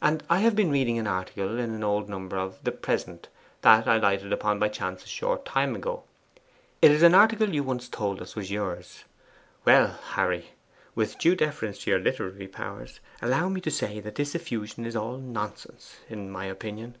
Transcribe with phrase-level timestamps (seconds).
[0.00, 3.28] 'And I have been reading an article in an old number of the PRESENT
[3.60, 6.04] that I lighted on by chance a short time ago;
[6.80, 9.04] it is an article you once told us was yours.
[9.66, 10.52] Well, Harry,
[10.94, 14.96] with due deference to your literary powers, allow me to say that this effusion is
[14.96, 16.96] all nonsense, in my opinion.